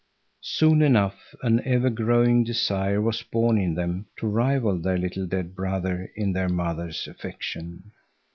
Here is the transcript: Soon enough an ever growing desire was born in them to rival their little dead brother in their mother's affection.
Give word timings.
Soon 0.41 0.81
enough 0.81 1.35
an 1.43 1.61
ever 1.63 1.91
growing 1.91 2.43
desire 2.43 2.99
was 2.99 3.21
born 3.21 3.59
in 3.59 3.75
them 3.75 4.07
to 4.17 4.25
rival 4.25 4.79
their 4.79 4.97
little 4.97 5.27
dead 5.27 5.53
brother 5.53 6.11
in 6.15 6.33
their 6.33 6.49
mother's 6.49 7.07
affection. 7.07 7.91